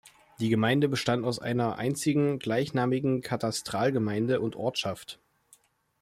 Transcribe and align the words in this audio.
Die 0.39 0.49
Gemeinde 0.49 0.89
bestand 0.89 1.23
aus 1.25 1.37
einer 1.37 1.77
einzigen 1.77 2.39
gleichnamigen 2.39 3.21
Katastralgemeinde 3.21 4.39
und 4.41 4.55
Ortschaft. 4.55 5.19